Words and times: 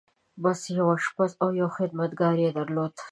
بس! 0.43 0.61
يو 0.77 0.85
آشپز 0.95 1.31
او 1.43 1.49
يو 1.59 1.67
خدمتګار 1.77 2.35
يې 2.43 2.49
درلود. 2.57 2.93